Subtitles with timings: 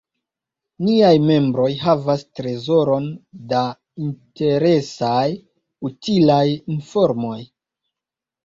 [0.85, 3.05] Niaj membroj havas trezoron
[3.53, 3.61] da
[4.07, 5.23] interesaj,
[5.91, 6.45] utilaj
[6.79, 7.39] informoj.